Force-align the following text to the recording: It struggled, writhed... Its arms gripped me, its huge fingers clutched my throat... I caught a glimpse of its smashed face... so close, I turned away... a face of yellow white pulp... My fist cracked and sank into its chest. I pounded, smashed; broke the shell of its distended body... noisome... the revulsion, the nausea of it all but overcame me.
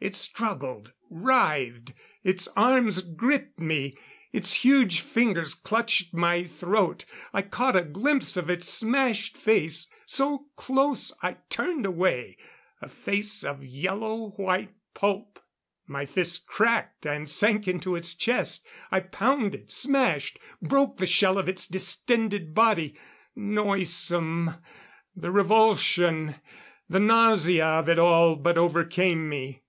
It 0.00 0.16
struggled, 0.16 0.92
writhed... 1.08 1.92
Its 2.22 2.46
arms 2.56 3.00
gripped 3.02 3.58
me, 3.58 3.96
its 4.32 4.52
huge 4.52 5.00
fingers 5.00 5.54
clutched 5.54 6.12
my 6.12 6.42
throat... 6.44 7.06
I 7.32 7.40
caught 7.40 7.76
a 7.76 7.82
glimpse 7.82 8.36
of 8.36 8.50
its 8.50 8.68
smashed 8.68 9.36
face... 9.38 9.86
so 10.04 10.48
close, 10.56 11.12
I 11.22 11.38
turned 11.48 11.86
away... 11.86 12.36
a 12.82 12.88
face 12.88 13.42
of 13.44 13.64
yellow 13.64 14.30
white 14.36 14.74
pulp... 14.92 15.38
My 15.86 16.04
fist 16.04 16.46
cracked 16.46 17.06
and 17.06 17.28
sank 17.28 17.66
into 17.66 17.94
its 17.96 18.14
chest. 18.14 18.66
I 18.90 19.00
pounded, 19.00 19.70
smashed; 19.70 20.38
broke 20.60 20.98
the 20.98 21.06
shell 21.06 21.38
of 21.38 21.48
its 21.48 21.66
distended 21.66 22.54
body... 22.54 22.94
noisome... 23.34 24.54
the 25.16 25.30
revulsion, 25.30 26.36
the 26.90 27.00
nausea 27.00 27.66
of 27.66 27.88
it 27.88 27.98
all 27.98 28.36
but 28.36 28.58
overcame 28.58 29.28
me. 29.30 29.62